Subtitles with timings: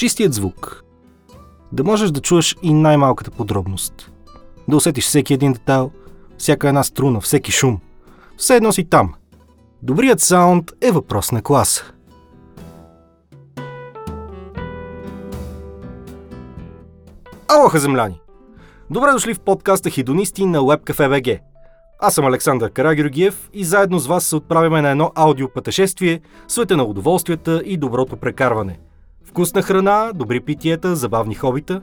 [0.00, 0.84] Чистият звук.
[1.72, 4.10] Да можеш да чуеш и най-малката подробност.
[4.68, 5.90] Да усетиш всеки един детайл,
[6.38, 7.80] всяка една струна, всеки шум.
[8.36, 9.14] Все едно си там.
[9.82, 11.84] Добрият саунд е въпрос на клас.
[17.48, 18.20] Алоха, земляни!
[18.90, 21.40] Добре дошли в подкаста Хидонисти на WebCafe.bg.
[21.98, 26.84] Аз съм Александър Карагюргиев и заедно с вас се отправяме на едно аудиопътешествие, света на
[26.84, 28.78] удоволствията и доброто прекарване.
[29.30, 31.80] Вкусна храна, добри питиета, забавни хобита.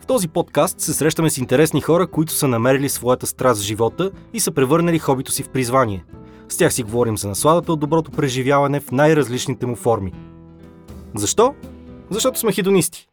[0.00, 4.10] В този подкаст се срещаме с интересни хора, които са намерили своята страст в живота
[4.32, 6.04] и са превърнали хобито си в призвание.
[6.48, 10.12] С тях си говорим за насладата от доброто преживяване в най-различните му форми.
[11.14, 11.54] Защо?
[12.10, 13.08] Защото сме хидонисти.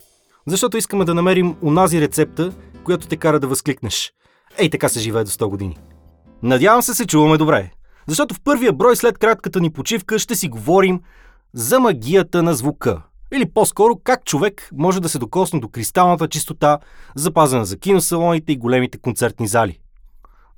[0.47, 2.51] Защото искаме да намерим унази рецепта,
[2.83, 4.13] която те кара да възкликнеш.
[4.57, 5.77] Ей, така се живее до 100 години.
[6.43, 7.71] Надявам се се чуваме добре.
[8.07, 11.01] Защото в първия брой след кратката ни почивка ще си говорим
[11.53, 13.01] за магията на звука.
[13.33, 16.79] Или по-скоро как човек може да се докосне до кристалната чистота,
[17.15, 19.79] запазена за киносалоните и големите концертни зали.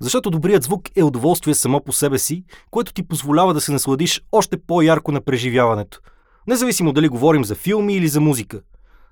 [0.00, 4.22] Защото добрият звук е удоволствие само по себе си, което ти позволява да се насладиш
[4.32, 6.00] още по-ярко на преживяването.
[6.46, 8.60] Независимо дали говорим за филми или за музика.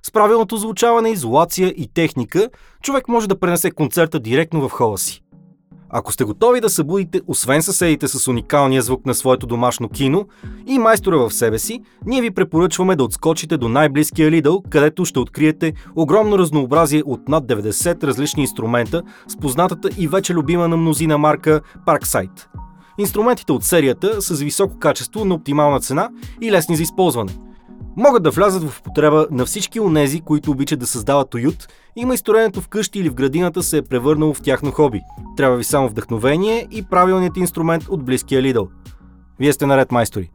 [0.03, 2.49] С правилното звучаване, изолация и техника,
[2.83, 5.23] човек може да пренесе концерта директно в хола си.
[5.97, 10.27] Ако сте готови да събудите, освен съседите с уникалния звук на своето домашно кино
[10.67, 15.19] и майстора в себе си, ние ви препоръчваме да отскочите до най-близкия Lidl, където ще
[15.19, 21.19] откриете огромно разнообразие от над 90 различни инструмента с познатата и вече любима на мнозина
[21.19, 22.47] марка Parkside.
[22.98, 26.09] Инструментите от серията са с високо качество на оптимална цена
[26.41, 27.33] и лесни за използване–
[27.97, 32.61] могат да влязат в употреба на всички онези, които обичат да създават уют и майсторенето
[32.61, 35.00] вкъщи или в градината се е превърнало в тяхно хоби.
[35.37, 38.69] Трябва ви само вдъхновение и правилният инструмент от близкия Lidl.
[39.39, 40.31] Вие сте наред майстори.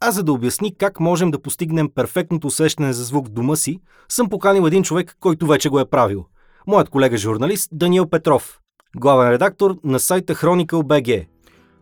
[0.00, 3.80] А за да обясни как можем да постигнем перфектното усещане за звук в дома си,
[4.08, 6.24] съм поканил един човек, който вече го е правил.
[6.66, 8.60] Моят колега журналист Даниел Петров,
[8.96, 10.82] главен редактор на сайта Chronicle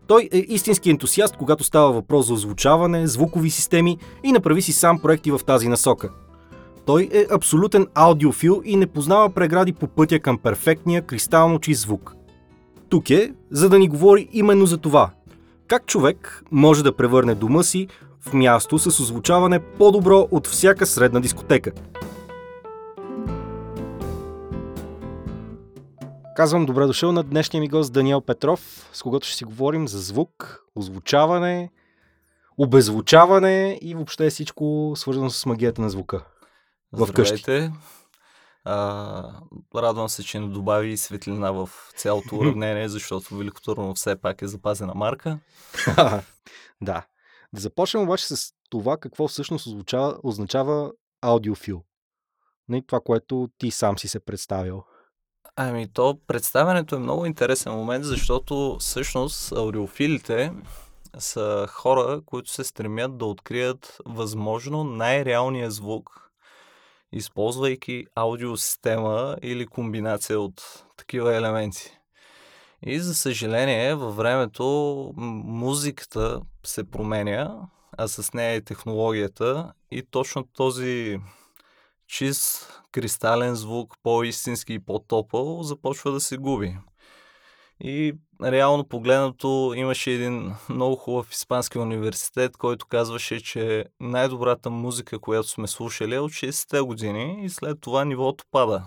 [0.07, 4.99] той е истински ентусиаст, когато става въпрос за озвучаване, звукови системи и направи си сам
[4.99, 6.09] проекти в тази насока.
[6.85, 12.13] Той е абсолютен аудиофил и не познава прегради по пътя към перфектния кристално чист звук.
[12.89, 15.09] Тук е, за да ни говори именно за това.
[15.67, 17.87] Как човек може да превърне дома си
[18.21, 21.71] в място с озвучаване по-добро от всяка средна дискотека–
[26.37, 29.99] Казвам добре дошъл на днешния ми гост Даниел Петров, с когото ще си говорим за
[29.99, 31.71] звук, озвучаване,
[32.57, 36.25] обезвучаване и въобще всичко свързано с магията на звука.
[36.93, 37.71] Здравейте.
[38.65, 39.41] А,
[39.75, 44.93] радвам се, че не добави светлина в цялото уравнение, защото Великотурно все пак е запазена
[44.95, 45.39] марка.
[46.81, 47.05] да.
[47.53, 51.83] Да започнем обаче с това какво всъщност означава, означава аудиофил.
[52.69, 54.83] Не това, което ти сам си се представил.
[55.55, 60.51] Ами то представянето е много интересен момент, защото всъщност аудиофилите
[61.19, 66.31] са хора, които се стремят да открият възможно най-реалния звук,
[67.11, 71.97] използвайки аудиосистема или комбинация от такива елементи.
[72.85, 74.63] И за съжаление, във времето
[75.45, 77.55] музиката се променя,
[77.97, 81.19] а с нея и технологията и точно този
[82.07, 86.77] чист кристален звук, по-истински и по-топъл, започва да се губи.
[87.79, 88.13] И
[88.43, 95.67] реално погледнато имаше един много хубав испански университет, който казваше, че най-добрата музика, която сме
[95.67, 98.83] слушали е от 60-те години и след това нивото пада.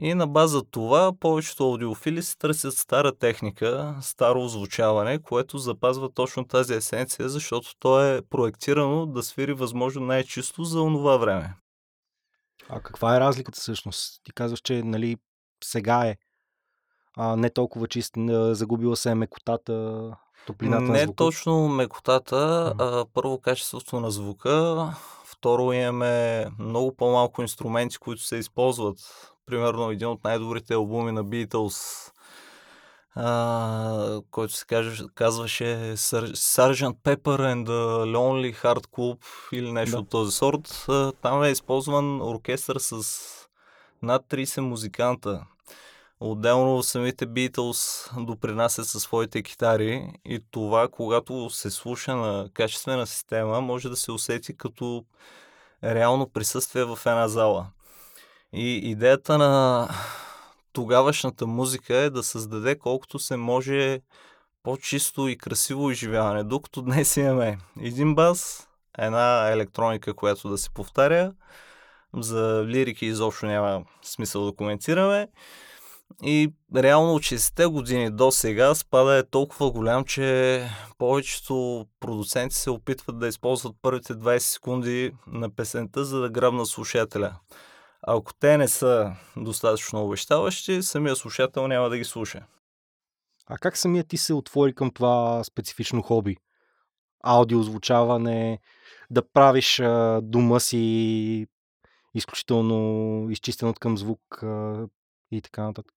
[0.00, 6.44] И на база това повечето аудиофили се търсят стара техника, старо озвучаване, което запазва точно
[6.44, 11.54] тази есенция, защото то е проектирано да свири възможно най-чисто за онова време.
[12.68, 14.20] А каква е разликата всъщност?
[14.24, 15.16] Ти казваш, че нали,
[15.64, 16.16] сега е
[17.16, 18.14] а, не толкова чист,
[18.50, 20.02] загубила се е мекотата,
[20.46, 21.16] топлината не на звука?
[21.16, 24.86] точно мекотата, а, първо качеството на звука,
[25.24, 28.98] второ имаме много по-малко инструменти, които се използват.
[29.46, 32.10] Примерно един от най-добрите албуми на Beatles
[33.20, 35.64] а, който се каже, казваше
[35.96, 36.92] Sgt.
[36.92, 39.18] Pepper and the Lonely Heart Club
[39.52, 40.00] или нещо да.
[40.00, 40.86] от този сорт.
[41.22, 43.02] Там е използван оркестър с
[44.02, 45.44] над 30 музиканта.
[46.20, 53.60] Отделно самите Beatles допринасят със своите китари и това, когато се слуша на качествена система,
[53.60, 55.04] може да се усети като
[55.84, 57.66] реално присъствие в една зала.
[58.52, 59.88] И идеята на
[60.72, 64.00] тогавашната музика е да създаде колкото се може
[64.62, 68.68] по-чисто и красиво изживяване, докато днес имаме един бас,
[68.98, 71.32] една електроника, която да се повтаря.
[72.14, 75.28] За лирики изобщо няма смисъл да коментираме.
[76.22, 80.68] И реално от 60-те години до сега спада е толкова голям, че
[80.98, 87.34] повечето продуценти се опитват да използват първите 20 секунди на песента, за да грабнат слушателя.
[88.10, 92.46] Ако те не са достатъчно обещаващи, самия слушател няма да ги слуша.
[93.46, 96.36] А как самият ти се отвори към това специфично хоби?
[97.24, 98.58] Аудиозвучаване,
[99.10, 101.46] да правиш а, дома си
[102.14, 104.86] изключително изчистен от към звук а,
[105.30, 105.94] и така нататък.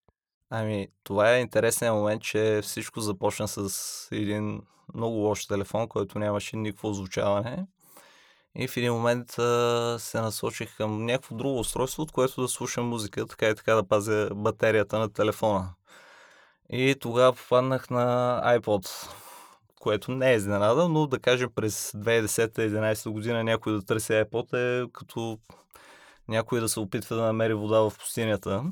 [0.50, 4.62] Ами, това е интересният момент, че всичко започна с един
[4.94, 7.66] много лош телефон, който нямаше никакво озвучаване.
[8.56, 12.88] И в един момент а, се насочих към някакво друго устройство, от което да слушам
[12.88, 15.69] музика, така и така да пазя батерията на телефона.
[16.69, 19.09] И тогава попаднах на iPod,
[19.80, 24.92] което не е изненада, но да кажем през 2010-2011 година някой да търси iPod е
[24.94, 25.39] като
[26.27, 28.63] някой да се опитва да намери вода в пустинята.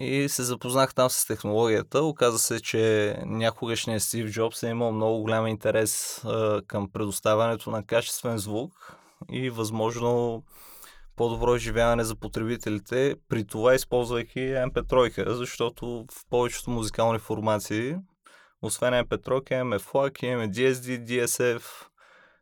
[0.00, 2.02] И се запознах там с технологията.
[2.02, 6.22] Оказа се, че някогашният Стив Джобс е имал много голям интерес
[6.66, 8.96] към предоставянето на качествен звук
[9.32, 10.42] и възможно
[11.16, 17.96] по-добро изживяване за потребителите, при това използвайки MP3, защото в повечето музикални формации,
[18.62, 21.62] освен MP3, имаме FLAC, имаме DSD, DSF,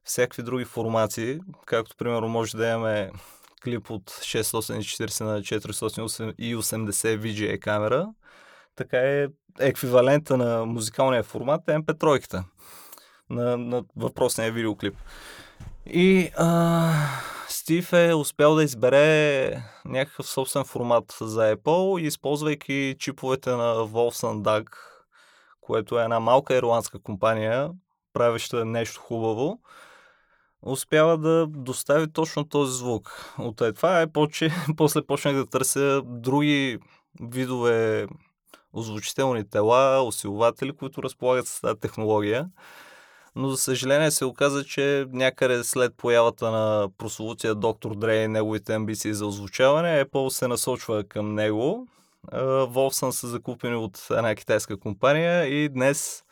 [0.04, 3.11] всякакви други формации, както примерно може да имаме
[3.60, 8.08] клип от 640 на 480 VGA камера,
[8.76, 9.26] така е
[9.60, 12.44] еквивалента на музикалния формат е MP3
[13.31, 14.96] на, на въпросния видеоклип.
[15.87, 16.93] И а,
[17.49, 24.69] Стив е успял да избере някакъв собствен формат за Apple, използвайки чиповете на Wolfson DAG,
[25.61, 27.70] което е една малка ирландска компания,
[28.12, 29.61] правеща нещо хубаво
[30.62, 33.34] успява да достави точно този звук.
[33.38, 36.78] От е това е че после почнах да търся други
[37.20, 38.06] видове
[38.72, 42.49] озвучителни тела, усилватели, които разполагат с тази технология.
[43.37, 48.75] Но за съжаление се оказа, че някъде след появата на прословутия доктор Дрей и неговите
[48.75, 51.88] амбиции за озвучаване, Apple се насочва към него.
[52.34, 56.25] Wolfson са закупени от една китайска компания и днес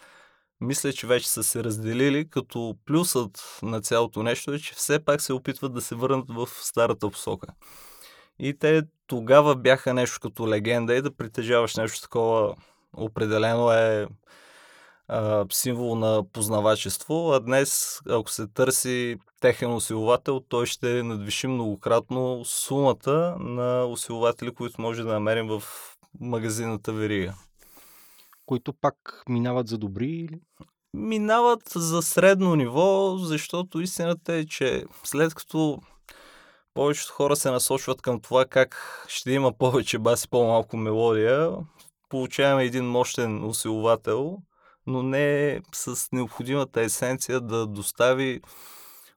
[0.61, 5.20] мисля, че вече са се разделили, като плюсът на цялото нещо е, че все пак
[5.20, 7.47] се опитват да се върнат в старата посока.
[8.38, 12.55] И те тогава бяха нещо като легенда и да притежаваш нещо такова
[12.97, 14.06] определено е
[15.08, 22.44] а, символ на познавачество, а днес, ако се търси техен усиловател, той ще надвиши многократно
[22.44, 25.62] сумата на усилователи, които може да намерим в
[26.20, 27.35] магазината верига
[28.46, 30.28] които пак минават за добри?
[30.94, 35.78] Минават за средно ниво, защото истината е, че след като
[36.75, 41.52] повечето хора се насочват към това как ще има повече баси, по-малко мелодия,
[42.08, 44.38] получаваме един мощен усиловател,
[44.87, 48.40] но не с необходимата есенция да достави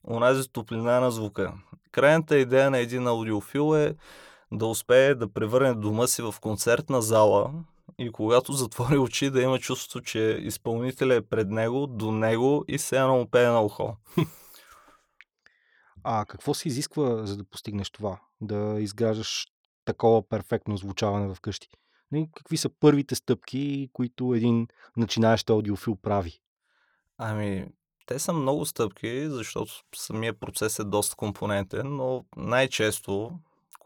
[0.08, 1.54] онази топлина на звука.
[1.92, 3.96] Крайната идея на един аудиофил е
[4.52, 7.52] да успее да превърне дома си в концертна зала,
[8.00, 12.78] и когато затвори очи да има чувството, че изпълнителят е пред него, до него и
[12.78, 13.98] се едно му пее на ухо.
[16.04, 18.20] А какво се изисква, за да постигнеш това?
[18.42, 19.48] Да изграждаш
[19.86, 21.70] такова перфектно звучаване в къщи?
[22.12, 26.40] Нали, какви са първите стъпки, които един начинаещ аудиофил прави?
[27.18, 27.68] Ами,
[28.06, 33.32] те са много стъпки, защото самия процес е доста компонентен, но най-често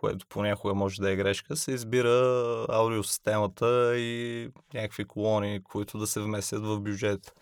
[0.04, 6.20] което понякога може да е грешка, се избира аудиосистемата и някакви колони, които да се
[6.20, 7.34] вместят в бюджет.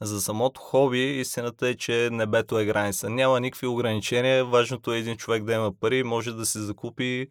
[0.00, 3.10] За самото хоби истината е, че небето е граница.
[3.10, 4.44] Няма никакви ограничения.
[4.44, 7.26] Важното е един човек да има пари, може да се закупи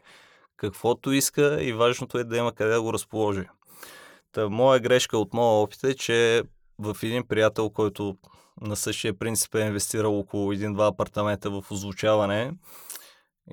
[0.58, 3.46] каквото иска и важното е да има къде да го разположи.
[4.32, 6.44] Та, моя грешка от моя опит е, че
[6.80, 8.18] в един приятел, който
[8.62, 12.52] на същия принцип е инвестирал около един-два апартамента в озвучаване,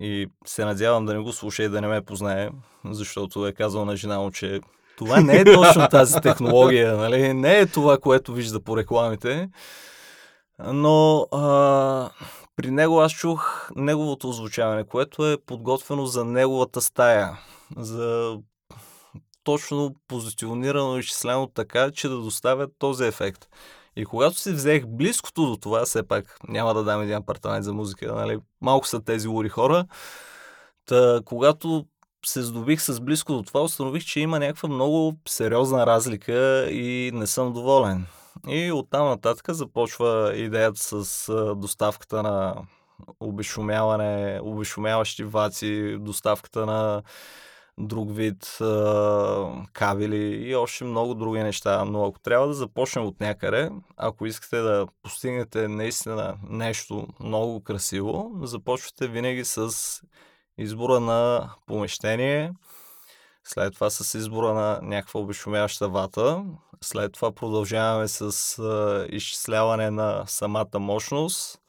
[0.01, 2.51] и се надявам да не го слуша и да не ме познае,
[2.85, 4.61] защото е казал на жена му, че
[4.97, 7.35] това не е точно тази технология, нали?
[7.35, 9.51] Не е това, което вижда по рекламите.
[10.65, 12.11] Но а,
[12.57, 17.39] при него аз чух неговото озвучаване, което е подготвено за неговата стая.
[17.77, 18.37] За
[19.45, 23.49] точно позиционирано и изчислено така, че да доставя този ефект.
[23.99, 27.73] И когато си взех близкото до това, все пак няма да дам един апартамент за
[27.73, 28.39] музика, нали?
[28.61, 29.87] малко са тези лури хора,
[30.87, 31.87] та, когато
[32.27, 37.27] се здобих с близко до това, установих, че има някаква много сериозна разлика и не
[37.27, 38.07] съм доволен.
[38.49, 42.55] И оттам нататък започва идеята с доставката на
[43.21, 47.03] обешумяване, обешумяващи ваци, доставката на
[47.79, 51.85] друг вид а, кабели и още много други неща.
[51.85, 58.33] Но ако трябва да започнем от някъде, ако искате да постигнете наистина нещо много красиво,
[58.43, 59.71] започвате винаги с
[60.59, 62.53] избора на помещение,
[63.45, 66.45] след това с избора на някаква обешумяваща вата,
[66.81, 71.61] след това продължаваме с а, изчисляване на самата мощност,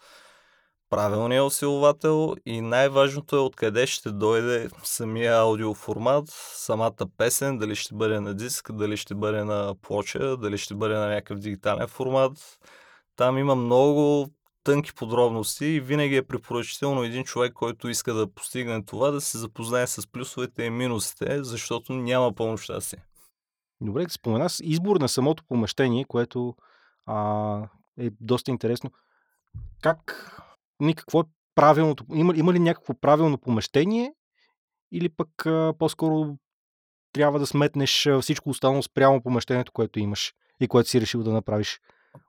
[0.89, 8.19] правилния усилвател и най-важното е откъде ще дойде самия аудиоформат, самата песен, дали ще бъде
[8.19, 12.59] на диск, дали ще бъде на плоча, дали ще бъде на някакъв дигитален формат.
[13.15, 14.27] Там има много
[14.63, 19.37] тънки подробности и винаги е препоръчително един човек, който иска да постигне това, да се
[19.37, 23.03] запознае с плюсовете и минусите, защото няма пълно щастие.
[23.81, 26.55] Добре, спомена избор на самото помещение, което
[27.05, 27.61] а,
[27.99, 28.91] е доста интересно.
[29.81, 30.31] Как,
[30.79, 31.23] ни какво е
[31.55, 34.13] правилното, има, има ли някакво правилно помещение
[34.91, 36.35] или пък а, по-скоро
[37.13, 41.79] трябва да сметнеш всичко останало спрямо помещението, което имаш и което си решил да направиш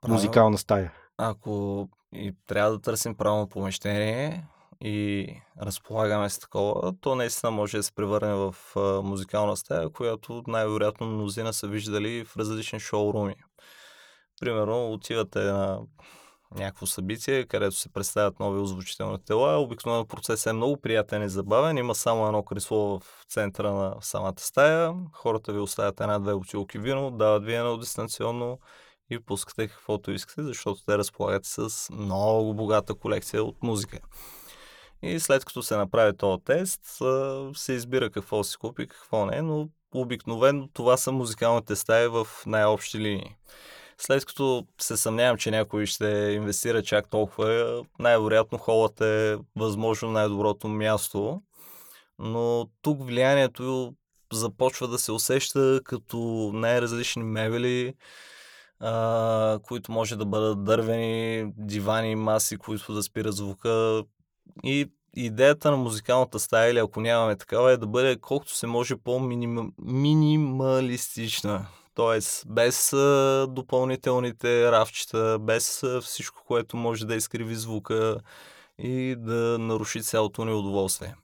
[0.01, 0.13] Правил...
[0.13, 0.93] музикална стая?
[1.17, 4.47] Ако и трябва да търсим правилно помещение
[4.83, 5.27] и
[5.61, 11.07] разполагаме с такова, то наистина може да се превърне в а, музикална стая, която най-вероятно
[11.07, 13.35] мнозина са виждали в различни шоуруми.
[14.39, 15.79] Примерно отивате на
[16.55, 19.57] някакво събитие, където се представят нови озвучителни тела.
[19.57, 21.77] Обикновено процесът е много приятен и забавен.
[21.77, 24.93] Има само едно кресло в центъра на самата стая.
[25.13, 28.59] Хората ви оставят една-две бутилки вино, дават ви едно дистанционно
[29.09, 33.99] и пускате каквото искате, защото те разполагат с много богата колекция от музика.
[35.01, 36.81] И след като се направи този тест,
[37.55, 42.99] се избира какво си купи, какво не, но обикновено това са музикалните стаи в най-общи
[42.99, 43.35] линии.
[44.03, 50.67] След като се съмнявам, че някой ще инвестира чак толкова, най-вероятно холът е възможно най-доброто
[50.67, 51.41] място.
[52.19, 53.93] Но тук влиянието
[54.33, 56.17] започва да се усеща като
[56.53, 57.93] най-различни мебели,
[58.79, 64.03] а, които може да бъдат дървени, дивани, маси, които да спират звука.
[64.63, 68.95] И идеята на музикалната стая, или ако нямаме такава, е да бъде колкото се може
[68.95, 71.67] по-минималистична.
[71.93, 72.89] Тоест, без
[73.47, 78.17] допълнителните рафчета, без всичко, което може да изкриви звука
[78.77, 81.15] и да наруши цялото ни удоволствие.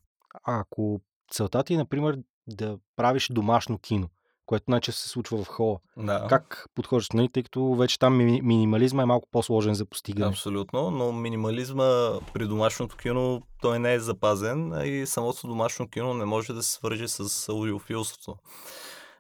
[0.44, 4.10] А ако целта ти е, например, да правиш домашно кино,
[4.46, 5.80] което най се случва в хола.
[5.98, 6.26] Да.
[6.30, 10.30] Как подхождаш, нали, тъй като вече там минимализма е малко по-сложен за постигане.
[10.30, 16.26] Абсолютно, но минимализма при домашното кино той не е запазен и самото домашно кино не
[16.26, 18.36] може да се свържи с аудиофилството.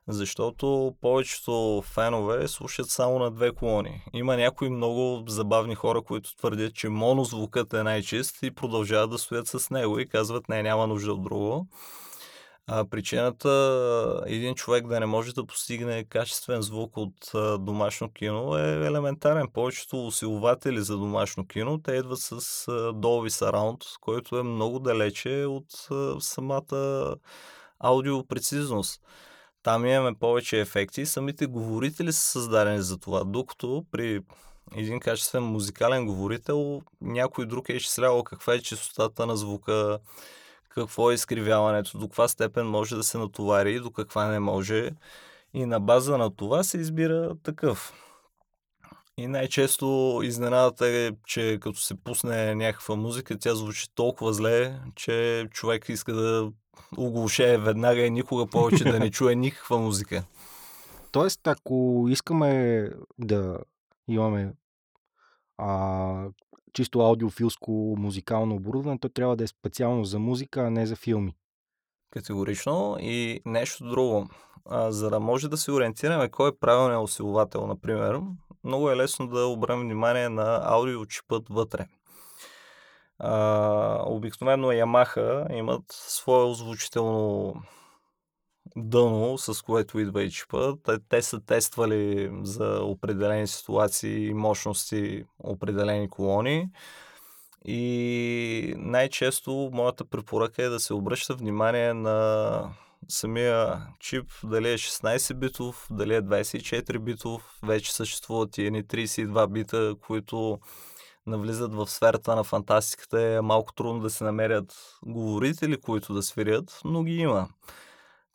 [0.09, 4.03] Защото повечето фенове слушат само на две колони.
[4.13, 9.47] Има някои много забавни хора, които твърдят, че монозвукът е най-чист и продължават да стоят
[9.47, 11.67] с него и казват, не, няма нужда от друго.
[12.69, 18.85] А причината един човек да не може да постигне качествен звук от домашно кино е
[18.85, 19.47] елементарен.
[19.53, 22.37] Повечето усилватели за домашно кино, те идват с а,
[22.93, 25.87] Dolby Surround, който е много далече от
[26.19, 27.15] самата
[27.79, 29.01] аудиопрецизност.
[29.63, 31.05] Там имаме повече ефекти.
[31.05, 34.21] Самите говорители са създадени за това, докато при
[34.75, 39.99] един качествен музикален говорител някой друг е изчислявал каква е частотата на звука,
[40.69, 44.89] какво е изкривяването, до каква степен може да се натовари и до каква не може.
[45.53, 47.93] И на база на това се избира такъв.
[49.17, 55.47] И най-често изненадата е, че като се пусне някаква музика, тя звучи толкова зле, че
[55.51, 56.51] човек иска да
[56.97, 60.23] оглушее веднага и никога повече да не чуе никаква музика.
[61.11, 63.59] Тоест, ако искаме да
[64.07, 64.53] имаме
[65.57, 66.29] а,
[66.73, 71.35] чисто аудиофилско музикално оборудване, то трябва да е специално за музика, а не за филми.
[72.11, 72.97] Категорично.
[72.99, 74.29] И нещо друго.
[74.65, 78.21] А, за да може да се ориентираме кой е правилният усилвател, например,
[78.63, 81.85] много е лесно да обърнем внимание на аудиочипът вътре.
[83.19, 87.55] Обикновено Yamaha имат свое озвучително
[88.75, 90.73] дъно, с което идва и чипа.
[90.83, 96.69] Те, те са тествали за определени ситуации и мощности определени колони.
[97.65, 102.69] И най-често моята препоръка е да се обръща внимание на
[103.07, 107.59] самия чип, дали е 16 битов, дали е 24 битов.
[107.63, 110.59] Вече съществуват и едни 32 бита, които
[111.27, 113.21] навлизат в сферата на фантастиката.
[113.21, 117.47] Е малко трудно да се намерят говорители, които да свирят, но ги има.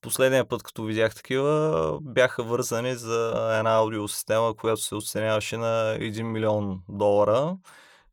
[0.00, 6.22] последния път, като видях такива, бяха вързани за една аудиосистема, която се оценяваше на 1
[6.22, 7.56] милион долара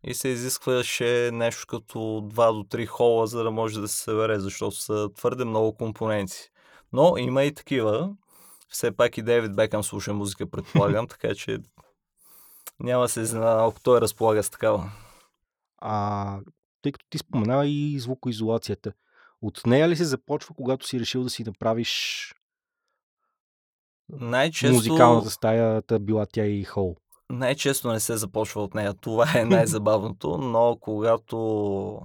[0.04, 4.40] и се изискваше нещо като 2 до 3 хола, за да може да се събере,
[4.40, 6.50] защото са твърде много компоненти.
[6.94, 8.10] Но има и такива.
[8.70, 11.58] Все пак и Дейвид Бекъм слуша музика, предполагам, така че
[12.80, 14.92] няма се изненада, ако той разполага с такава.
[15.78, 16.40] А
[16.82, 18.94] тъй като ти споменава и звукоизолацията,
[19.42, 22.34] от нея ли се започва, когато си решил да си направиш
[24.10, 24.76] Най-често...
[24.76, 26.96] музикалната стая, била тя и хол?
[27.30, 28.94] Най-често не се започва от нея.
[28.94, 32.02] Това е най-забавното, но когато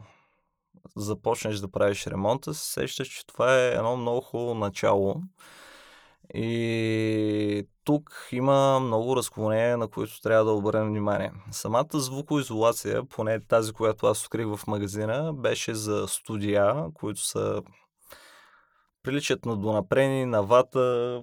[0.96, 5.22] започнеш да правиш ремонта, се сещаш, че това е едно много хубаво начало.
[6.34, 11.32] И тук има много разклонения, на които трябва да обърнем внимание.
[11.50, 17.62] Самата звукоизолация, поне тази, която аз открих в магазина, беше за студия, които са
[19.02, 21.22] приличат на донапрени, на вата,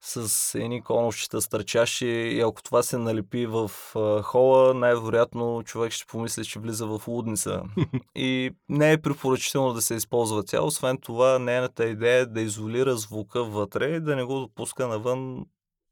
[0.00, 6.06] с едни конощчета стърчащи и ако това се налепи в а, хола, най-вероятно човек ще
[6.06, 7.62] помисли, че влиза в лудница.
[8.14, 10.62] и не е препоръчително да се използва тя.
[10.62, 15.46] Освен това, нейната идея е да изолира звука вътре и да не го допуска навън,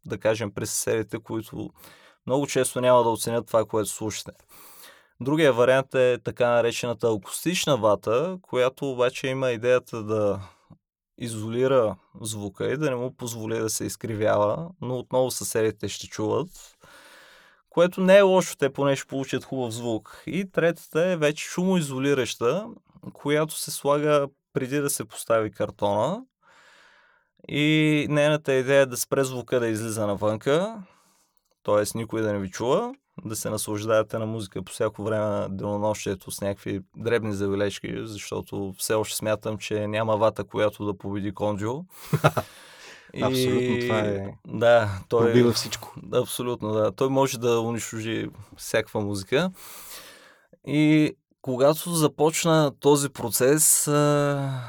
[0.05, 1.71] да кажем, през съседите, които
[2.27, 4.33] много често няма да оценят това, което слушате.
[5.21, 10.41] Другия вариант е така наречената акустична вата, която обаче има идеята да
[11.19, 16.77] изолира звука и да не му позволи да се изкривява, но отново съседите ще чуват.
[17.71, 20.23] Което не е лошо, те поне ще получат хубав звук.
[20.27, 22.67] И третата е вече шумоизолираща,
[23.13, 26.23] която се слага преди да се постави картона.
[27.49, 30.83] И нейната идея е да спре звука да излиза навънка,
[31.63, 31.99] т.е.
[31.99, 32.95] никой да не ви чува
[33.25, 38.75] да се наслаждавате на музика по всяко време на денонощието с някакви дребни забележки, защото
[38.79, 41.85] все още смятам, че няма вата, която да победи Конджо.
[43.15, 43.23] И...
[43.23, 44.35] Абсолютно, това е.
[44.47, 45.31] Да, той.
[45.31, 45.95] Убива всичко.
[46.13, 46.93] Абсолютно, да.
[46.93, 49.51] Той може да унищожи всякаква музика.
[50.67, 51.13] И
[51.47, 53.65] когато започна този процес,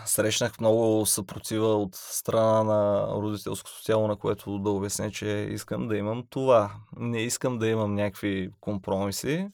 [0.05, 5.97] срещнах много съпротива от страна на родителското тяло, на което да обясня, че искам да
[5.97, 6.71] имам това.
[6.97, 9.47] Не искам да имам някакви компромиси.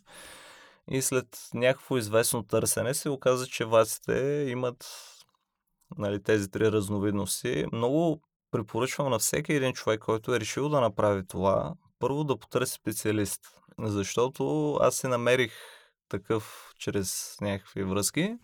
[0.91, 4.85] И след някакво известно търсене се оказа, че ваците имат
[5.97, 7.65] нали, тези три разновидности.
[7.73, 12.73] Много препоръчвам на всеки един човек, който е решил да направи това, първо да потърси
[12.73, 13.41] специалист.
[13.79, 15.53] Защото аз си намерих
[16.13, 18.35] такъв чрез някакви връзки.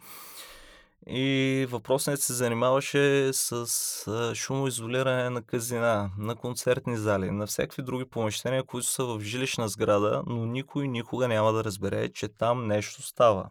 [1.08, 8.64] И въпросният се занимаваше с шумоизолиране на казина, на концертни зали, на всякакви други помещения,
[8.64, 13.50] които са в жилищна сграда, но никой никога няма да разбере, че там нещо става.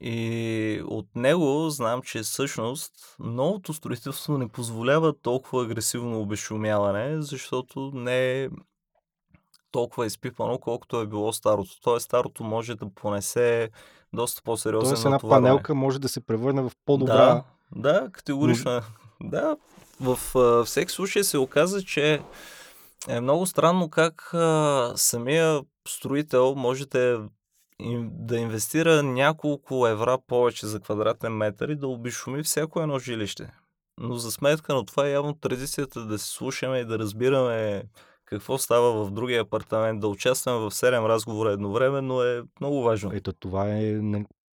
[0.00, 8.42] И от него знам, че всъщност новото строителство не позволява толкова агресивно обешумяване, защото не
[8.42, 8.48] е
[9.72, 11.80] толкова изпипано, колкото е било старото.
[11.82, 13.70] Тоест старото може да понесе
[14.12, 17.14] доста по-сериозен Тоест една панелка може да се превърне в по-добра...
[17.16, 17.44] Да,
[17.76, 18.80] да категорично.
[19.22, 19.56] Да,
[20.00, 22.22] в uh, всеки случай се оказа, че
[23.08, 27.18] е много странно как uh, самия строител можете
[28.00, 33.50] да инвестира няколко евра повече за квадратен метър и да обишуми всяко едно жилище.
[34.00, 37.82] Но за сметка на това е явно традицията да се слушаме и да разбираме
[38.32, 43.10] какво става в другия апартамент, да участваме в 7 разговора едновременно е много важно.
[43.14, 44.00] Ето това е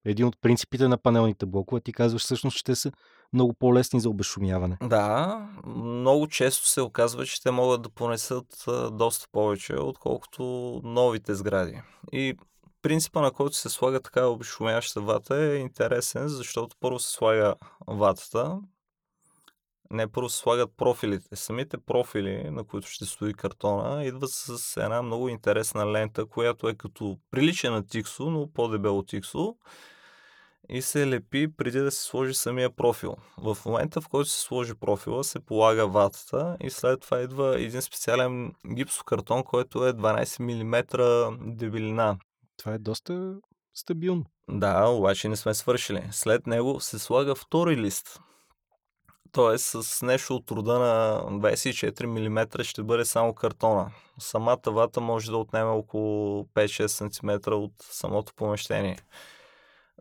[0.04, 1.80] един от принципите на панелните блокове.
[1.80, 2.92] Ти казваш всъщност, че те са
[3.32, 4.78] много по-лесни за обешумяване.
[4.82, 10.42] Да, много често се оказва, че те могат да понесат доста повече, отколкото
[10.84, 11.80] новите сгради.
[12.12, 12.34] И
[12.82, 17.54] принципа, на който се слага така обешумяваща вата е интересен, защото първо се слага
[17.86, 18.58] ватата,
[19.94, 21.36] не се слагат профилите.
[21.36, 26.74] Самите профили, на които ще стои картона, идват с една много интересна лента, която е
[26.74, 29.56] като прилича на тиксо, но по-дебело тиксо
[30.68, 33.16] и се лепи преди да се сложи самия профил.
[33.38, 37.82] В момента, в който се сложи профила, се полага ватата и след това идва един
[37.82, 40.82] специален гипсокартон, който е 12 мм
[41.56, 42.18] дебелина.
[42.56, 43.34] Това е доста
[43.74, 44.24] стабилно.
[44.48, 46.08] Да, обаче не сме свършили.
[46.10, 48.20] След него се слага втори лист,
[49.34, 53.90] Тоест с нещо от рода на 24 мм ще бъде само картона.
[54.18, 58.98] Самата вата може да отнеме около 5-6 см от самото помещение.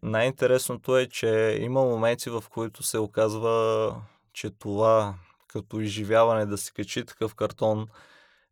[0.03, 3.95] Най-интересното е, че има моменти, в които се оказва,
[4.33, 5.15] че това
[5.47, 7.87] като изживяване да се качи такъв картон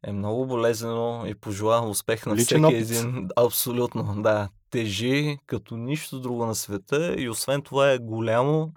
[0.03, 2.91] е много болезнено и пожелавам успех на Личен всеки опит.
[2.91, 3.27] един.
[3.35, 4.49] Абсолютно, да.
[4.69, 8.71] Тежи като нищо друго на света и освен това е голямо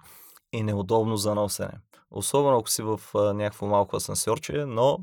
[0.53, 1.73] и неудобно за носене.
[2.11, 4.99] Особено ако си в а, някакво малко асансьорче, но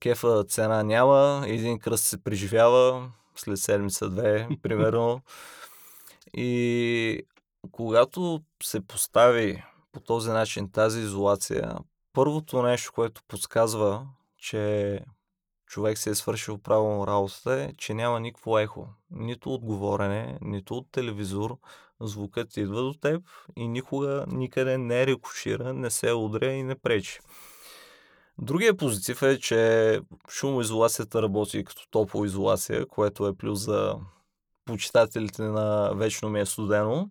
[0.00, 5.20] кефа цена няма, един кръст се преживява след седмица-две, примерно.
[6.34, 7.22] И
[7.72, 11.74] когато се постави по този начин тази изолация,
[12.12, 14.06] първото нещо, което подсказва,
[14.38, 15.00] че
[15.66, 18.88] човек се е свършил правилно работата е, че няма никакво ехо.
[19.10, 21.58] Нито от говорене, нито от телевизор.
[22.00, 23.22] Звукът идва до теб
[23.56, 27.20] и никога никъде не рекушира, не се удря и не пречи.
[28.38, 33.94] Другия позитив е, че шумоизолацията работи като топлоизолация, което е плюс за
[34.64, 37.10] почитателите на вечно ми е студено.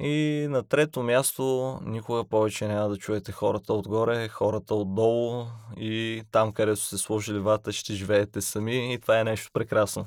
[0.00, 5.44] И на трето място, никога повече няма да чуете хората отгоре, хората отдолу
[5.76, 10.06] и там, където сте сложили вата, ще живеете сами и това е нещо прекрасно.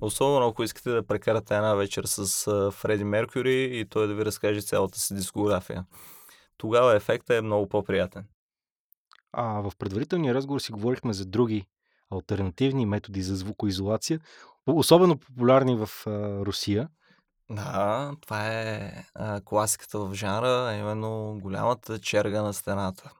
[0.00, 4.60] Особено ако искате да прекарате една вечер с Фреди Меркюри и той да ви разкаже
[4.60, 5.84] цялата си дискография.
[6.56, 8.24] Тогава ефектът е много по-приятен.
[9.32, 11.66] А в предварителния разговор си говорихме за други
[12.10, 14.20] альтернативни методи за звукоизолация,
[14.66, 16.10] особено популярни в а,
[16.46, 16.88] Русия.
[17.50, 23.10] Да, това е а, класиката в жанра, а именно голямата черга на стената.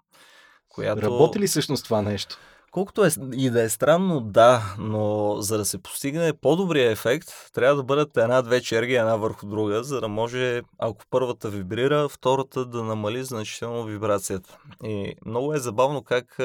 [0.69, 1.03] Която...
[1.03, 2.39] Работи ли всъщност това нещо?
[2.71, 7.77] Колкото е и да е странно, да, но за да се постигне по-добрия ефект, трябва
[7.77, 12.85] да бъдат една-две черги една върху друга, за да може, ако първата вибрира, втората да
[12.85, 14.59] намали значително вибрацията.
[14.85, 16.39] И много е забавно как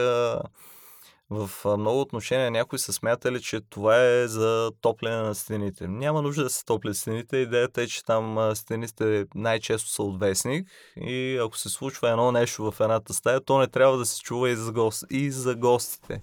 [1.29, 5.87] в много отношения някои са смятали, че това е за топлене на стените.
[5.87, 7.37] Няма нужда да се топлят стените.
[7.37, 10.67] Идеята е, че там стените най-често са от вестник
[11.01, 14.49] и ако се случва едно нещо в едната стая, то не трябва да се чува
[14.49, 15.05] и за, гост...
[15.09, 16.21] и за гостите.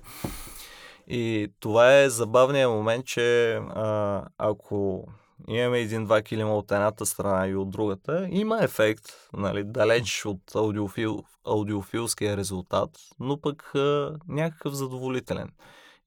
[1.08, 5.08] И това е забавният момент, че а, ако
[5.48, 11.24] имаме един-два килима от едната страна и от другата, има ефект, нали, далеч от аудиофил,
[11.46, 15.48] аудиофилския резултат, но пък а, някакъв задоволителен.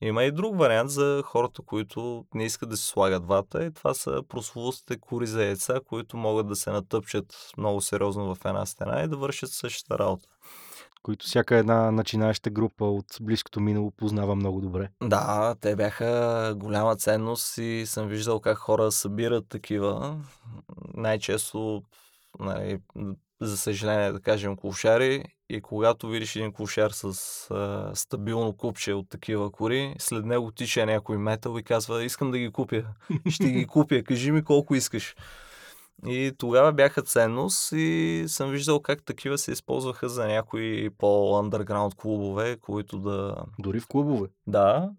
[0.01, 3.93] Има и друг вариант за хората, които не искат да си слагат вата и това
[3.93, 9.03] са прословутите кори за яйца, които могат да се натъпчат много сериозно в една стена
[9.03, 10.27] и да вършат същата работа
[11.05, 14.89] които всяка една начинаеща група от близкото минало познава много добре.
[15.03, 20.17] Да, те бяха голяма ценност и съм виждал как хора събират такива.
[20.93, 21.83] Най-често,
[22.39, 22.79] нали,
[23.41, 25.23] за съжаление, да кажем, кушари.
[25.49, 27.05] И когато видиш един кушар с
[27.51, 32.37] а, стабилно купче от такива кори, след него тича някой метал и казва, искам да
[32.37, 32.83] ги купя.
[33.29, 35.15] Ще ги купя, кажи ми колко искаш.
[36.07, 42.57] И тогава бяха ценност и съм виждал как такива се използваха за някои по-андерграунд клубове,
[42.61, 43.35] които да...
[43.59, 44.27] Дори в клубове?
[44.47, 44.91] Да.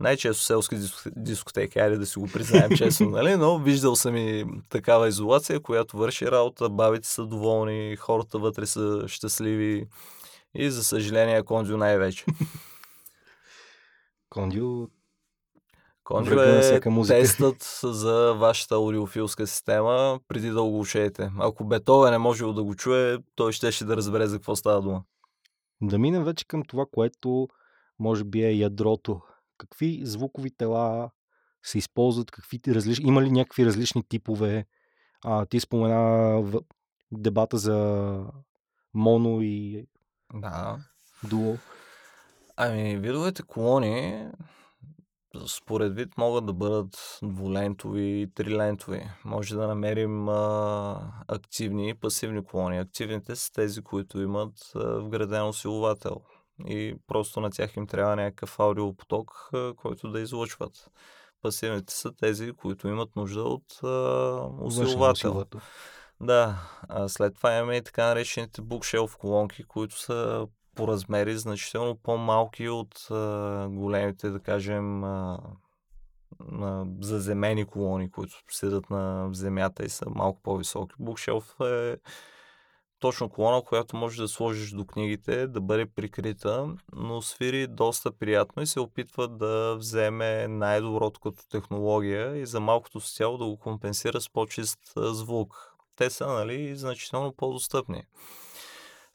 [0.00, 0.76] Най-често селски
[1.16, 3.36] дискотеки, айде да си го признаем честно, нали?
[3.36, 9.08] Но виждал съм и такава изолация, която върши работа, бабите са доволни, хората вътре са
[9.08, 9.86] щастливи
[10.54, 12.24] и за съжаление Кондио най-вече.
[14.30, 14.86] Кондио
[16.04, 21.30] Конжо е тестът за вашата аудиофилска система преди да го ушеете.
[21.38, 24.82] Ако Бетовен не може да го чуе, той ще ще да разбере за какво става
[24.82, 25.02] дума.
[25.82, 27.48] Да минем вече към това, което
[27.98, 29.20] може би е ядрото.
[29.58, 31.10] Какви звукови тела
[31.62, 34.66] се използват, какви различни, има ли някакви различни типове?
[35.24, 36.60] А, ти спомена в
[37.12, 38.18] дебата за
[38.94, 39.86] моно и
[40.34, 40.78] да.
[41.24, 41.56] дуо.
[42.56, 44.26] Ами, видовете колони
[45.46, 49.10] според вид могат да бъдат двулентови и трилентови.
[49.24, 52.78] Може да намерим а, активни и пасивни колони.
[52.78, 56.20] Активните са тези, които имат а, вграден усиловател
[56.66, 60.90] и просто на тях им трябва някакъв аудиопоток, а, който да излъчват.
[61.42, 65.44] Пасивните са тези, които имат нужда от а, усиловател.
[66.20, 66.56] Да,
[66.88, 70.46] а след това имаме и така наречените bookshelf колонки, които са
[70.80, 75.40] по размери значително по-малки от а, големите, да кажем, а,
[76.60, 80.94] а, заземени колони, които седат на земята и са малко по-високи.
[80.98, 81.96] Букшелф е
[82.98, 88.62] точно колона, която можеш да сложиш до книгите, да бъде прикрита, но свири доста приятно
[88.62, 93.56] и се опитва да вземе най-доброто като технология и за малкото си тяло да го
[93.56, 95.76] компенсира с по-чист звук.
[95.96, 98.04] Те са, нали, значително по-достъпни.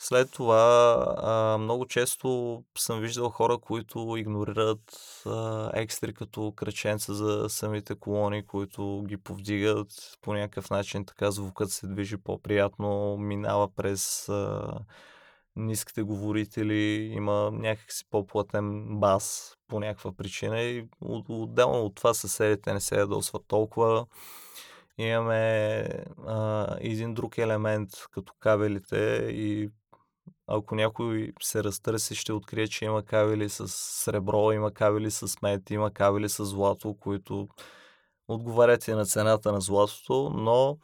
[0.08, 4.80] След това а, много често съм виждал хора, които игнорират
[5.26, 9.88] а, екстри като кръченца за самите колони, които ги повдигат
[10.22, 14.74] по някакъв начин, така звукът се движи по-приятно, минава през а,
[15.56, 20.88] ниските говорители, има някакси по-платен бас по някаква причина и
[21.30, 24.06] отделно от това съседите не се ядосват толкова.
[24.98, 25.88] Имаме
[26.28, 29.70] а, един друг елемент, като кабелите и
[30.48, 35.70] ако някой се разтърси, ще открие, че има кабели с сребро, има кабели с мед,
[35.70, 37.48] има кабели с злато, които
[38.28, 40.78] отговарят и на цената на златото, но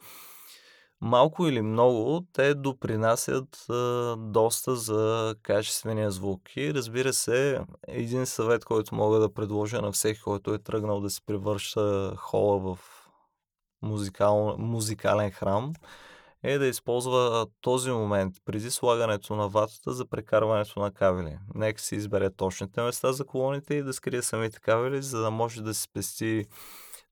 [1.00, 6.56] малко или много те допринасят а, доста за качествения звук.
[6.56, 11.10] И разбира се, един съвет, който мога да предложа на всеки, който е тръгнал да
[11.10, 12.78] си превърша хола в
[13.82, 15.72] музикал, музикален храм,
[16.42, 21.38] е да използва този момент преди слагането на ватата за прекарването на кабели.
[21.54, 25.62] Нека си избере точните места за колоните и да скрие самите кабели, за да може
[25.62, 26.44] да си спести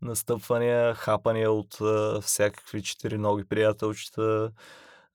[0.02, 4.52] настъпвания, хапания от а, всякакви четири ноги приятелчета,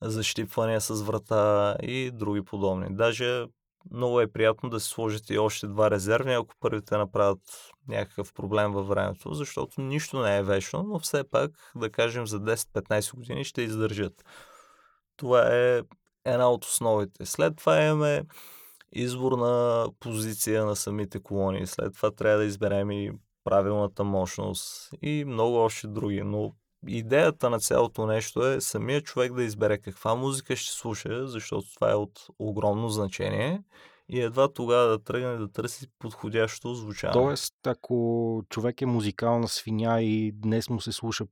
[0.01, 2.87] защипвания с врата и други подобни.
[2.89, 3.45] Даже
[3.91, 7.39] много е приятно да си сложите и още два резервни, ако първите направят
[7.87, 12.39] някакъв проблем във времето, защото нищо не е вечно, но все пак, да кажем, за
[12.39, 14.25] 10-15 години ще издържат.
[15.17, 15.81] Това е
[16.25, 17.25] една от основите.
[17.25, 18.23] След това имаме
[18.91, 21.67] избор на позиция на самите колони.
[21.67, 23.11] След това трябва да изберем и
[23.43, 26.21] правилната мощност и много още други.
[26.21, 26.53] Но
[26.87, 31.91] идеята на цялото нещо е самия човек да избере каква музика ще слуша, защото това
[31.91, 33.63] е от огромно значение
[34.09, 37.13] и едва тогава да тръгне да търси подходящо звучание.
[37.13, 41.25] Тоест, ако човек е музикална свиня и днес му се слуша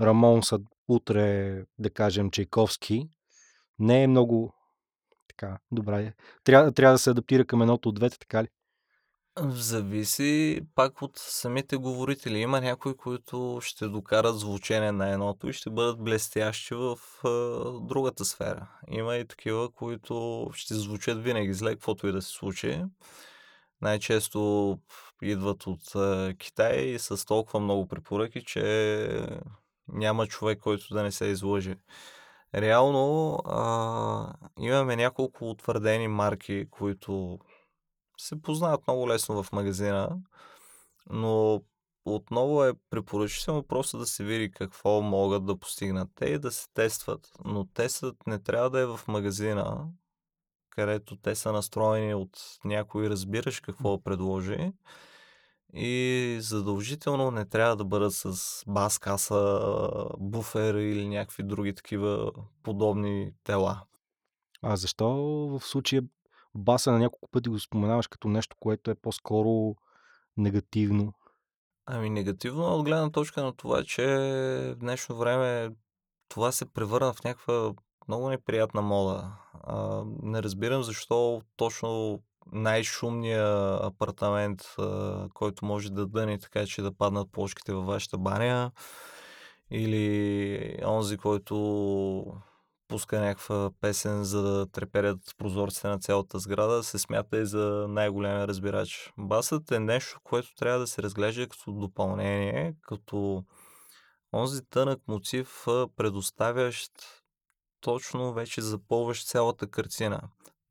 [0.00, 3.08] Рамонса, утре, да кажем, Чайковски,
[3.78, 4.54] не е много
[5.28, 6.14] така, добре.
[6.44, 8.48] Трябва, трябва да се адаптира към едното от двете, така ли?
[9.46, 12.38] Зависи пак от самите говорители.
[12.38, 17.28] Има някои, които ще докарат звучение на едното и ще бъдат блестящи в а,
[17.80, 18.68] другата сфера.
[18.88, 22.84] Има и такива, които ще звучат винаги зле, каквото и да се случи.
[23.80, 24.78] Най-често
[25.22, 29.26] идват от а, Китай и с толкова много препоръки, че
[29.88, 31.74] няма човек, който да не се излъжи.
[32.54, 37.38] Реално а, имаме няколко утвърдени марки, които
[38.18, 40.18] се познават много лесно в магазина,
[41.10, 41.62] но
[42.04, 46.66] отново е препоръчително просто да се види какво могат да постигнат те и да се
[46.74, 47.32] тестват.
[47.44, 49.88] Но тестът не трябва да е в магазина,
[50.70, 54.72] където те са настроени от някой разбираш какво предложи.
[55.74, 59.60] И задължително не трябва да бъдат с бас каса,
[60.18, 63.82] буфер или някакви други такива подобни тела.
[64.62, 65.08] А защо
[65.48, 66.02] в случая
[66.54, 69.76] баса на няколко пъти го споменаваш като нещо, което е по-скоро
[70.36, 71.12] негативно?
[71.86, 75.70] Ами негативно от гледна точка на това, че в днешно време
[76.28, 77.72] това се превърна в някаква
[78.08, 79.32] много неприятна мода.
[79.62, 82.20] А, не разбирам защо точно
[82.52, 88.70] най-шумния апартамент, а, който може да дъни така, че да паднат плочките във вашата баня,
[89.70, 92.24] или онзи, който
[92.88, 98.48] пуска някаква песен, за да треперят прозорците на цялата сграда, се смята и за най-големия
[98.48, 99.12] разбирач.
[99.18, 103.44] Басът е нещо, което трябва да се разглежда като допълнение, като
[104.32, 105.64] онзи тънък мотив,
[105.96, 106.92] предоставящ
[107.80, 110.20] точно вече запълващ цялата картина.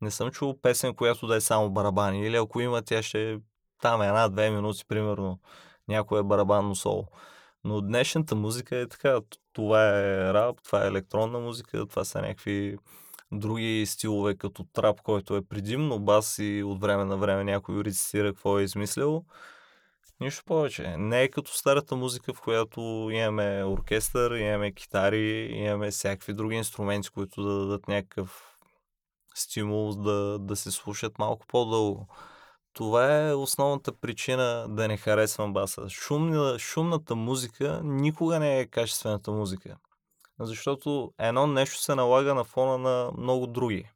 [0.00, 3.38] Не съм чул песен, която да е само барабани, или ако има, тя ще е
[3.82, 5.40] там една-две минути, примерно,
[5.88, 7.08] някое барабанно соло.
[7.68, 9.20] Но днешната музика е така.
[9.52, 12.78] Това е рап, това е електронна музика, това са някакви
[13.32, 18.32] други стилове, като трап, който е предимно бас и от време на време някой рецитира
[18.32, 19.24] какво е измислил.
[20.20, 20.96] Нищо повече.
[20.98, 22.80] Не е като старата музика, в която
[23.12, 28.58] имаме оркестър, имаме китари, имаме всякакви други инструменти, които да дадат някакъв
[29.34, 32.08] стимул да, да се слушат малко по-дълго.
[32.78, 35.88] Това е основната причина да не харесвам баса.
[35.88, 39.76] Шумна, шумната музика никога не е качествената музика.
[40.40, 43.90] Защото едно нещо се налага на фона на много други.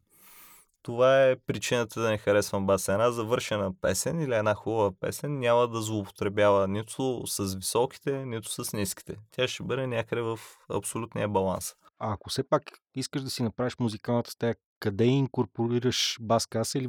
[0.82, 2.92] Това е причината да не харесвам баса.
[2.92, 8.72] Една завършена песен или една хубава песен няма да злоупотребява нито с високите, нито с
[8.72, 9.16] ниските.
[9.30, 11.74] Тя ще бъде някъде в абсолютния баланс.
[12.04, 12.62] А ако все пак
[12.94, 16.88] искаш да си направиш музикалната стая, къде инкорпорираш бас каса или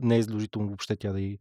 [0.00, 1.38] не е задължително въобще тя да и...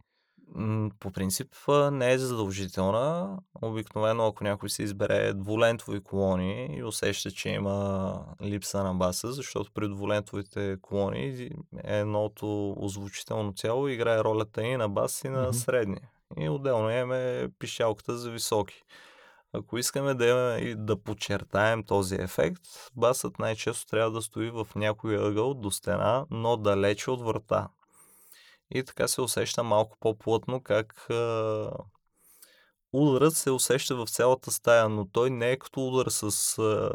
[1.00, 1.48] По принцип
[1.92, 3.38] не е задължителна.
[3.62, 9.72] Обикновено, ако някой се избере двулентови колони и усеща, че има липса на баса, защото
[9.74, 11.50] при двулентовите колони
[11.84, 15.52] едното озвучително цяло играе ролята и на бас и на mm-hmm.
[15.52, 16.00] средни.
[16.38, 18.84] И отделно имаме пишалката за високи.
[19.54, 22.62] Ако искаме да, имаме, да подчертаем този ефект,
[22.96, 27.68] басът най-често трябва да стои в някой ъгъл до стена, но далече от врата.
[28.72, 31.08] И така се усеща малко по-плътно как
[32.94, 36.92] ударът се усеща в цялата стая, но той не е като удар с а,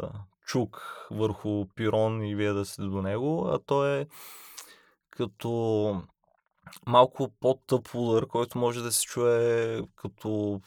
[0.46, 4.06] чук върху пирон и вие да сте до него, а той е
[5.10, 6.02] като
[6.86, 10.60] малко по-тъп удар, който може да се чуе като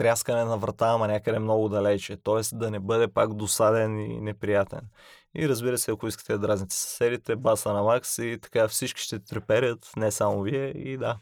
[0.00, 2.16] тряскане на врата, ама някъде много далече.
[2.16, 2.56] Т.е.
[2.56, 4.80] да не бъде пак досаден и неприятен.
[5.34, 9.18] И разбира се, ако искате да дразните съседите, баса на макс и така всички ще
[9.18, 11.16] треперят, не само вие и да.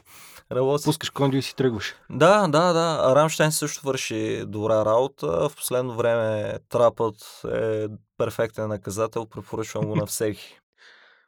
[0.53, 0.85] Работи.
[0.85, 1.95] Пускаш кондио и си тръгваш.
[2.11, 3.15] Да, да, да.
[3.15, 5.27] Рамштайн също върши добра работа.
[5.49, 7.17] В последно време трапът
[7.55, 7.87] е
[8.19, 9.27] перфектен наказател.
[9.27, 10.61] Препоръчвам го на всеки.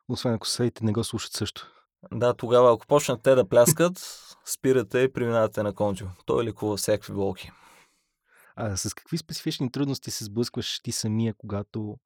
[0.09, 1.67] Освен ако съседите не го слушат също.
[2.13, 3.93] Да, тогава ако почнат те да пляскат,
[4.53, 6.07] спирате и преминавате на кончо.
[6.27, 7.51] Той лекува всякакви болки.
[8.57, 11.97] А с какви специфични трудности се сблъскваш ти самия, когато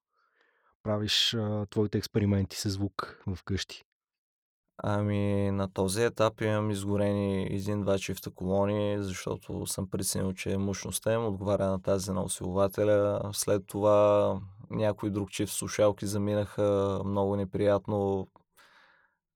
[0.83, 3.85] правиш а, твоите експерименти с звук в къщи?
[4.77, 11.27] Ами, на този етап имам изгорени един-два чифта колони, защото съм преценил, че мощността им
[11.27, 13.31] отговаря на тази на усилователя.
[13.33, 18.29] След това някой друг чифт слушалки заминаха много неприятно,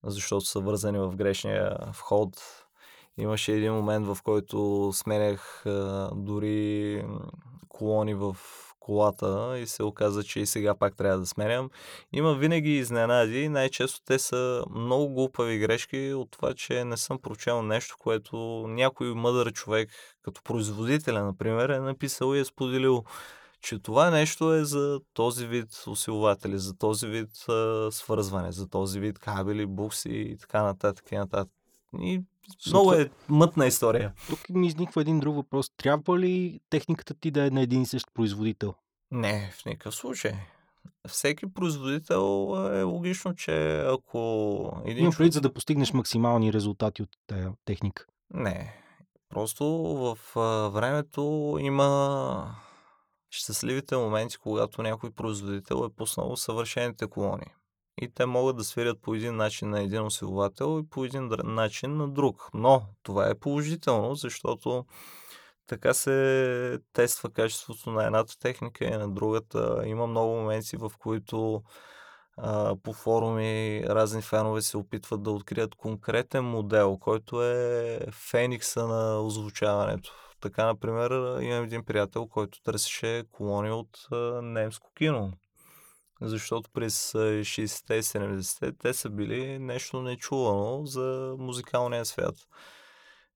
[0.04, 2.28] защото са вързани в грешния вход.
[3.18, 7.04] Имаше един момент, в който сменях а, дори
[7.68, 8.36] колони в
[8.80, 11.70] колата и се оказа, че и сега пак трябва да сменям.
[12.12, 13.48] Има винаги изненади.
[13.48, 18.36] Най-често те са много глупави грешки от това, че не съм прочел нещо, което
[18.68, 19.90] някой мъдър човек,
[20.22, 23.04] като производителя, например, е написал и е споделил
[23.60, 29.00] че това нещо е за този вид усилватели, за този вид а, свързване, за този
[29.00, 31.12] вид кабели, букси и така нататък.
[31.12, 31.57] И, нататък.
[32.00, 32.22] И
[32.66, 34.12] много е мътна история.
[34.28, 35.70] Тук ми изниква един друг въпрос.
[35.76, 38.74] Трябва ли техниката ти да е на един и същ производител?
[39.10, 40.32] Не, в никакъв случай.
[41.08, 44.82] Всеки производител е логично, че ако...
[44.84, 48.04] Един Има преди, за да постигнеш максимални резултати от тази техника.
[48.34, 48.74] Не.
[49.28, 50.18] Просто в
[50.72, 52.54] времето има
[53.30, 57.46] щастливите моменти, когато някой производител е пуснал съвършените колони.
[58.00, 61.96] И те могат да свирят по един начин на един усилвател и по един начин
[61.96, 62.48] на друг.
[62.54, 64.84] Но това е положително, защото
[65.66, 69.82] така се тества качеството на едната техника и на другата.
[69.86, 71.62] Има много моменти, в които
[72.36, 79.20] а, по форуми разни фенове се опитват да открият конкретен модел, който е феникса на
[79.20, 80.12] озвучаването.
[80.40, 85.32] Така, например, имам един приятел, който търсеше колони от а, немско кино.
[86.20, 92.34] Защото през 60-те и 70-те те са били нещо нечувано за музикалния свят.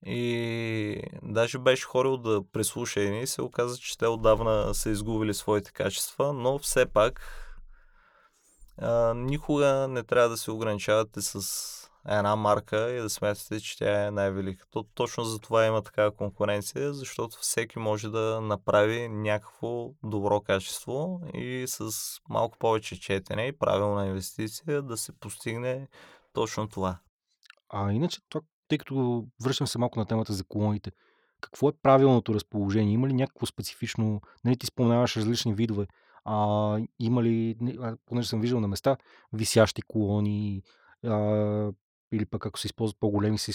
[0.06, 5.72] И даже беше хорил да преслуша и се оказа, че те отдавна са изгубили своите
[5.72, 7.20] качества, но все пак
[8.78, 14.06] а, никога не трябва да се ограничавате с една марка и да смятате, че тя
[14.06, 14.66] е най-велика.
[14.70, 21.20] То, точно за това има такава конкуренция, защото всеки може да направи някакво добро качество
[21.34, 21.92] и с
[22.28, 25.88] малко повече четене и правилна инвестиция да се постигне
[26.32, 26.98] точно това.
[27.68, 28.20] А иначе,
[28.68, 30.92] тъй като връщам се малко на темата за колоните,
[31.40, 32.92] какво е правилното разположение?
[32.92, 35.86] Има ли някакво специфично, нали ти споменаваш различни видове,
[36.24, 37.56] а, има ли,
[38.06, 38.96] понеже съм виждал на места,
[39.32, 40.62] висящи колони,
[41.04, 41.72] а,
[42.12, 43.52] или пък ако се използват по-големи, се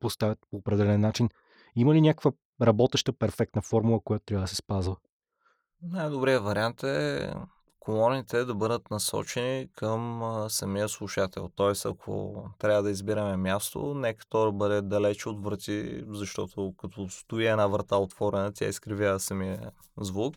[0.00, 1.28] поставят по определен начин.
[1.76, 4.96] Има ли някаква работеща перфектна формула, която трябва да се спазва?
[5.82, 7.30] Най-добрият вариант е
[7.80, 11.50] колоните да бъдат насочени към самия слушател.
[11.56, 11.88] Т.е.
[11.88, 17.46] ако трябва да избираме място, нека то да бъде далече от врати, защото като стои
[17.46, 19.70] една врата отворена, тя изкривява самия
[20.00, 20.34] звук.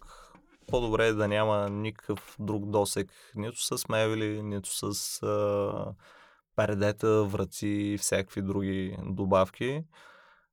[0.68, 5.94] По-добре е да няма никакъв друг досек, нито с мебели, нито с а,
[6.56, 9.84] пердета, врати и всякакви други добавки.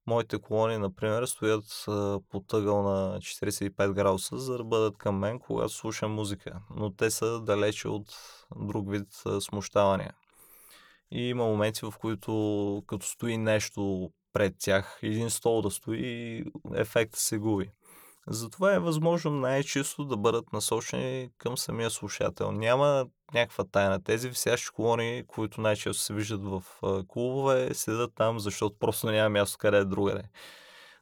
[0.06, 1.84] Моите колони, например, стоят
[2.30, 6.60] по тъгъл на 45 градуса, за да бъдат към мен, когато слушам музика.
[6.76, 8.14] Но те са далече от
[8.56, 9.08] друг вид
[9.40, 10.14] смущавания.
[11.10, 17.20] И има моменти, в които като стои нещо пред тях, един стол да стои, ефекта
[17.20, 17.70] се губи.
[18.32, 22.52] Затова е възможно най-чисто да бъдат насочени към самия слушател.
[22.52, 24.04] Няма някаква тайна.
[24.04, 26.62] Тези висящи колони, които най-често се виждат в
[27.08, 30.22] клубове, седат там, защото просто няма място къде е другаде.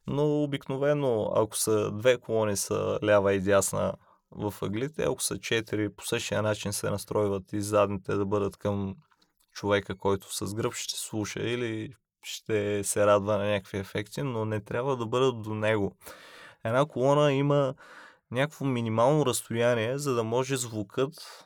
[0.07, 3.93] Но обикновено, ако са две колони са лява и дясна
[4.31, 8.97] в ъглите, ако са четири, по същия начин се настройват и задните да бъдат към
[9.53, 14.61] човека, който с гръб ще слуша или ще се радва на някакви ефекти, но не
[14.61, 15.97] трябва да бъдат до него
[16.65, 17.75] една колона има
[18.31, 21.45] някакво минимално разстояние, за да може звукът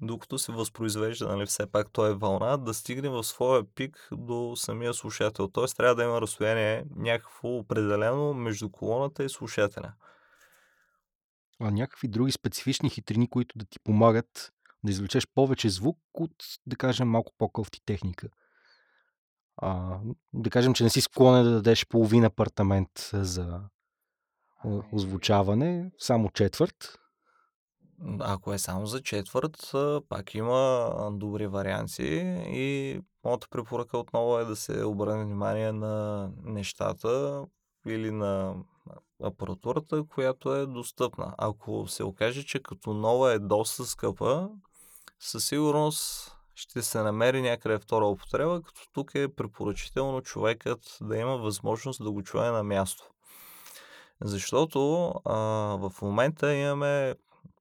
[0.00, 4.52] докато се възпроизвежда, нали, все пак той е вълна, да стигне в своя пик до
[4.56, 5.48] самия слушател.
[5.48, 5.64] Т.е.
[5.76, 9.92] трябва да има разстояние някакво определено между колоната и слушателя.
[11.60, 14.52] А някакви други специфични хитрини, които да ти помагат
[14.84, 16.32] да извлечеш повече звук от,
[16.66, 18.28] да кажем, малко по-кофти техника.
[19.56, 19.98] А,
[20.32, 23.60] да кажем, че не си склонен да дадеш половин апартамент за
[24.92, 26.98] озвучаване, само четвърт.
[28.20, 29.72] Ако е само за четвърт,
[30.08, 32.06] пак има добри варианти
[32.48, 37.44] и моята препоръка отново е да се обърне внимание на нещата
[37.86, 38.54] или на
[39.22, 41.34] апаратурата, която е достъпна.
[41.38, 44.50] Ако се окаже, че като нова е доста скъпа,
[45.20, 51.36] със сигурност ще се намери някъде втора употреба, като тук е препоръчително човекът да има
[51.36, 53.10] възможност да го чуе на място.
[54.24, 55.36] Защото а,
[55.78, 57.14] в момента имаме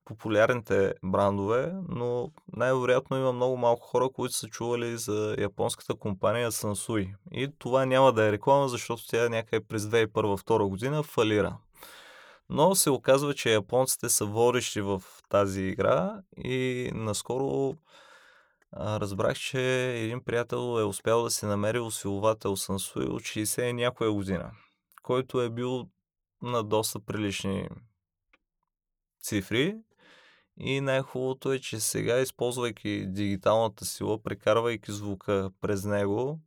[0.05, 7.15] популярните брандове, но най-вероятно има много малко хора, които са чували за японската компания Sansui.
[7.31, 11.57] И това няма да е реклама, защото тя някъде през 2001-2002 година фалира.
[12.49, 17.73] Но се оказва, че японците са водещи в тази игра и наскоро
[18.77, 24.51] разбрах, че един приятел е успял да се намери усиловател Sansui от 60 някоя година,
[25.03, 25.87] който е бил
[26.41, 27.69] на доста прилични
[29.21, 29.77] цифри
[30.59, 36.39] и най-хубавото е, че сега, използвайки дигиталната сила, прекарвайки звука през него,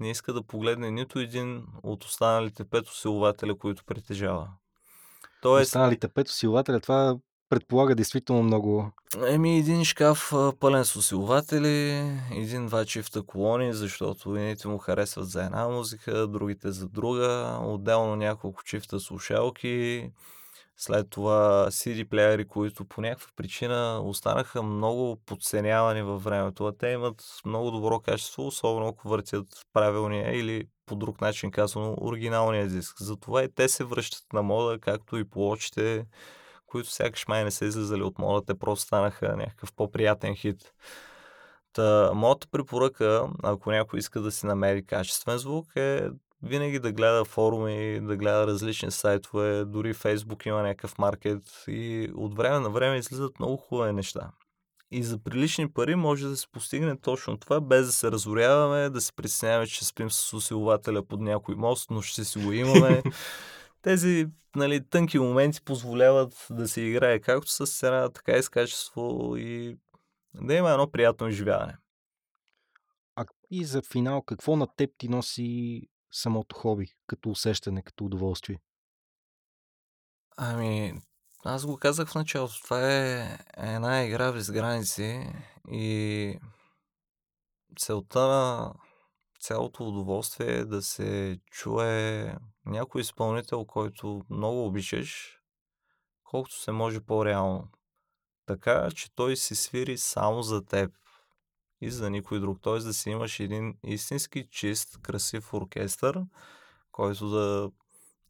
[0.00, 4.48] не иска да погледне нито един от останалите пет усилователя, които притежава.
[5.42, 5.68] Тоест...
[5.68, 7.18] Останалите пет усилователя, това
[7.52, 8.90] предполага действително много.
[9.26, 15.68] Еми, един шкаф пълен с усилователи, един-два чифта колони, защото едните му харесват за една
[15.68, 20.10] музика, другите за друга, отделно няколко чифта слушалки,
[20.76, 26.72] след това CD плеери, които по някаква причина останаха много подценявани във времето.
[26.78, 32.68] те имат много добро качество, особено ако въртят правилния или по друг начин казано оригиналния
[32.68, 32.96] диск.
[33.00, 36.06] Затова и те се връщат на мода, както и плочите,
[36.72, 40.72] които сякаш май не са излизали от мода, те просто станаха някакъв по-приятен хит.
[41.72, 46.08] Та, моята препоръка, ако някой иска да си намери качествен звук, е
[46.42, 52.36] винаги да гледа форуми, да гледа различни сайтове, дори Фейсбук има някакъв маркет и от
[52.36, 54.30] време на време излизат много хубави неща.
[54.90, 59.00] И за прилични пари може да се постигне точно това, без да се разоряваме, да
[59.00, 63.02] се притесняваме, че спим с усилователя под някой мост, но ще си го имаме.
[63.82, 64.26] Тези
[64.56, 69.78] нали, тънки моменти позволяват да се играе както с цена, така и с качество и
[70.34, 71.76] да има едно приятно изживяване.
[73.16, 78.60] А и за финал, какво на теб ти носи самото хоби, като усещане, като удоволствие?
[80.36, 81.02] Ами,
[81.44, 82.62] аз го казах в началото.
[82.64, 85.32] Това е една игра без граници
[85.68, 86.38] и
[87.78, 88.74] целта на
[89.42, 92.34] цялото удоволствие е да се чуе
[92.66, 95.38] някой изпълнител, който много обичаш,
[96.24, 97.68] колкото се може по-реално.
[98.46, 100.92] Така, че той се свири само за теб
[101.80, 102.62] и за никой друг.
[102.62, 102.78] Т.е.
[102.78, 106.22] да си имаш един истински чист, красив оркестър,
[106.92, 107.70] който да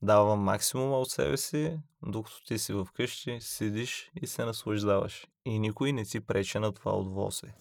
[0.02, 5.26] дава максимума от себе си, докато ти си вкъщи, седиш и се наслаждаваш.
[5.44, 7.54] И никой не ти прече на това удоволствие.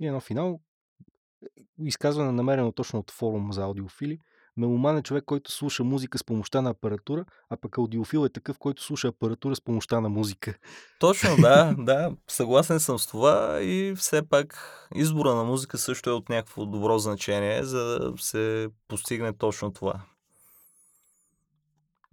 [0.00, 0.60] И едно финал,
[1.84, 4.18] изказване намерено точно от форум за аудиофили.
[4.56, 8.58] Меломан е човек, който слуша музика с помощта на апаратура, а пък аудиофил е такъв,
[8.58, 10.54] който слуша апаратура с помощта на музика.
[11.00, 12.12] Точно, да, да.
[12.28, 14.56] Съгласен съм с това и все пак
[14.94, 20.00] избора на музика също е от някакво добро значение, за да се постигне точно това.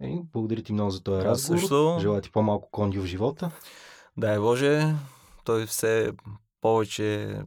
[0.02, 1.60] Е, благодаря ти много за този разговор.
[1.60, 1.98] Също...
[2.00, 3.50] Желая ти по-малко кондио в живота.
[4.16, 4.94] Дай Боже,
[5.44, 6.12] той все
[6.60, 7.38] повече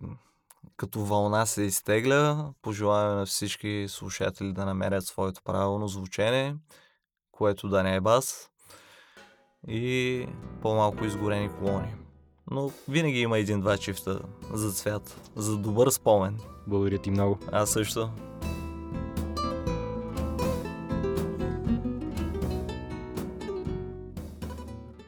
[0.78, 2.54] като вълна се изтегля.
[2.62, 6.56] Пожелаваме на всички слушатели да намерят своето правилно звучение,
[7.32, 8.50] което да не е бас
[9.68, 10.26] и
[10.62, 11.96] по-малко изгорени колони.
[12.52, 14.20] Но винаги има един-два чифта
[14.54, 16.40] за цвят, за добър спомен.
[16.68, 17.40] Благодаря ти много.
[17.52, 18.10] Аз също.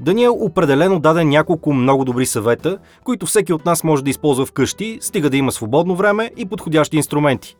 [0.01, 4.97] Даниел определено даде няколко много добри съвета, които всеки от нас може да използва вкъщи,
[5.01, 7.57] стига да има свободно време и подходящи инструменти.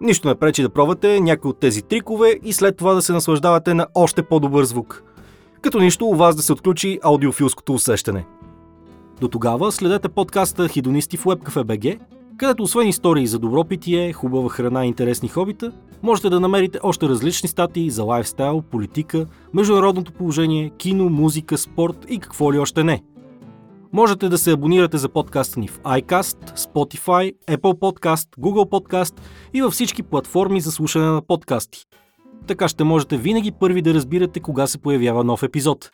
[0.00, 3.74] Нищо не пречи да пробвате някои от тези трикове и след това да се наслаждавате
[3.74, 5.02] на още по-добър звук.
[5.60, 8.24] Като нищо у вас да се отключи аудиофилското усещане.
[9.20, 11.98] До тогава следете подкаста Хидонисти в WebCafe.bg
[12.38, 15.72] където освен истории за добро питие, хубава храна и интересни хобита,
[16.02, 22.18] можете да намерите още различни статии за лайфстайл, политика, международното положение, кино, музика, спорт и
[22.18, 23.02] какво ли още не.
[23.92, 29.20] Можете да се абонирате за подкаста ни в iCast, Spotify, Apple Podcast, Google Podcast
[29.54, 31.84] и във всички платформи за слушане на подкасти.
[32.46, 35.90] Така ще можете винаги първи да разбирате кога се появява нов епизод.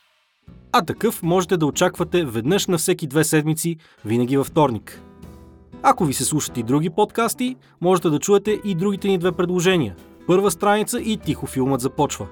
[0.73, 5.03] А такъв можете да очаквате веднъж на всеки две седмици, винаги във вторник.
[5.83, 9.97] Ако ви се слушат и други подкасти, можете да чуете и другите ни две предложения.
[10.27, 12.27] Първа страница и тихо филмът започва.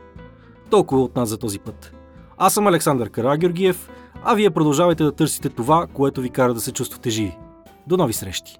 [0.70, 1.92] Толкова от нас за този път.
[2.36, 3.90] Аз съм Александър Карагеоргиев,
[4.24, 7.36] а вие продължавайте да търсите това, което ви кара да се чувствате живи.
[7.86, 8.58] До нови срещи!